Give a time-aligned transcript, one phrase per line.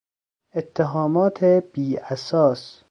[0.55, 2.79] اتهامات بی اساس